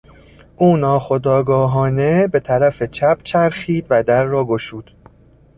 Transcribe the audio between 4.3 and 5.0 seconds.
گشود.